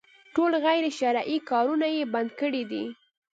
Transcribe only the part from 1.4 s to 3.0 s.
کارونه يې بند کړي دي.